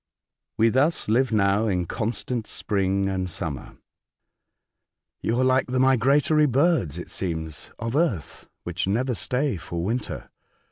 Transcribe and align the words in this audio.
We 0.57 0.69
thus 0.69 1.07
live 1.09 1.31
now 1.31 1.67
in 1.67 1.85
constant 1.85 2.47
spring 2.47 3.07
and 3.07 3.29
summer."" 3.29 3.77
You 5.21 5.39
are 5.39 5.43
like 5.43 5.67
the 5.67 5.79
migratory 5.79 6.47
birds, 6.47 6.97
it 6.97 7.11
seems, 7.11 7.71
of 7.77 7.95
earth, 7.95 8.47
which 8.63 8.87
never 8.87 9.13
stay 9.13 9.57
for 9.57 9.83
winter. 9.83 10.31